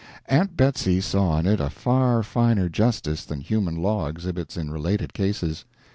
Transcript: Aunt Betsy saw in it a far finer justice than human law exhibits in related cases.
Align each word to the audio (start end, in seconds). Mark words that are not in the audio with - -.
Aunt 0.25 0.57
Betsy 0.57 0.99
saw 0.99 1.37
in 1.37 1.45
it 1.45 1.59
a 1.59 1.69
far 1.69 2.23
finer 2.23 2.69
justice 2.69 3.23
than 3.23 3.41
human 3.41 3.75
law 3.75 4.07
exhibits 4.07 4.57
in 4.57 4.71
related 4.71 5.13
cases. 5.13 5.63